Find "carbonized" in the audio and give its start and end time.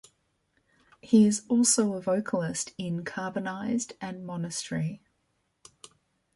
3.05-3.93